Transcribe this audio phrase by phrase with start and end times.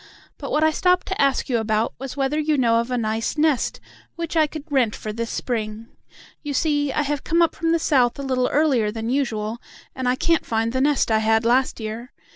[0.39, 3.37] But what I stopped to ask you about was whether you know of a nice
[3.37, 3.79] nest
[4.15, 5.89] which I could rent for this spring.
[6.41, 9.61] You see, I have come up from the South a little earlier than usual,
[9.93, 12.13] and I can't find the nest I had last year.